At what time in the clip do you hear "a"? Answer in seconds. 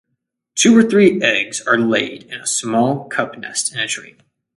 2.41-2.47, 3.79-3.87